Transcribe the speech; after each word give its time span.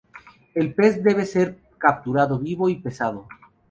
El 0.55 0.73
pez 0.73 0.95
debe 1.03 1.13
de 1.19 1.25
ser 1.27 1.59
capturado 1.77 2.39
vivo 2.39 2.69
y 2.69 2.77
pesado. 2.81 3.27